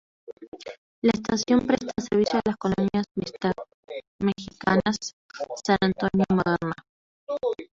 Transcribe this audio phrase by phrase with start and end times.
[1.03, 3.05] La estación presta servicio a las colonias
[4.19, 6.73] Mexicaltzingo, San Antonio y Moderna.